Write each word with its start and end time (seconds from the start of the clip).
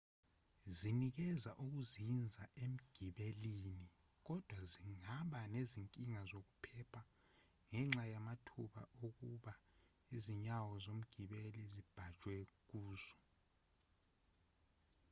zinikeza 0.77 1.51
ukuzinza 1.65 2.43
emgibelini 2.63 3.87
kodwa 4.27 4.59
zingaba 4.71 5.41
nezinkinga 5.53 6.21
zokuphepha 6.31 7.01
ngenxa 7.69 8.03
yamathuba 8.13 8.81
okuba 9.07 9.53
izinyawo 10.15 10.71
zomgibeli 10.85 11.61
zibhajwe 11.73 12.35
kuzo 12.69 13.15